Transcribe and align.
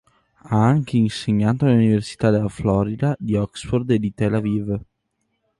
Ha 0.45 0.57
anche 0.59 0.97
insegnato 0.97 1.65
nelle 1.65 1.77
università 1.83 2.31
della 2.31 2.49
Florida, 2.49 3.15
di 3.19 3.35
Oxford 3.35 3.87
e 3.91 3.99
di 3.99 4.15
Tel 4.15 4.33
Aviv. 4.33 4.79